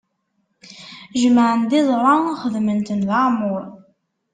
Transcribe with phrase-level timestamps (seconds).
[1.21, 3.63] Jemɛen-d iẓra, xedmen-ten d aɛemmuṛ.